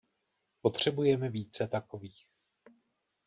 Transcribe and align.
Potřebujeme 0.61 1.29
více 1.29 1.67
takových. 1.67 2.27